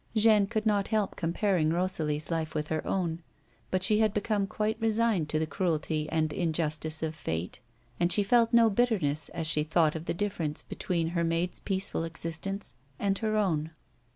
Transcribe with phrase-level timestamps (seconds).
[0.15, 3.21] Jeanne could not help comparing Rosalie's life with her own,
[3.69, 7.59] but she had become quite resigned to the cruelty and injustice of Fate,
[7.99, 12.03] and she felt no bitterness as she thought of the difiference between her maid's peaceful
[12.03, 13.69] existence and her own.